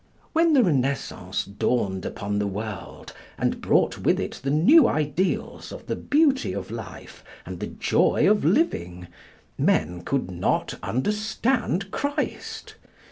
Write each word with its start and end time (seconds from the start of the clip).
When 0.33 0.53
the 0.53 0.63
Renaissance 0.63 1.45
dawned 1.45 2.07
upon 2.07 2.39
the 2.39 2.47
world, 2.47 3.13
and 3.37 3.61
brought 3.61 3.99
with 3.99 4.19
it 4.19 4.39
the 4.43 4.49
new 4.49 4.87
ideals 4.87 5.71
of 5.71 5.85
the 5.85 5.95
beauty 5.95 6.53
of 6.53 6.71
life 6.71 7.23
and 7.45 7.59
the 7.59 7.67
joy 7.67 8.27
of 8.27 8.43
living, 8.43 9.05
men 9.59 10.01
could 10.03 10.31
not 10.31 10.73
understand 10.81 11.91
Christ. 11.91 12.73